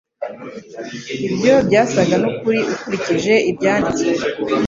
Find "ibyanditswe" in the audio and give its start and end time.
3.51-4.13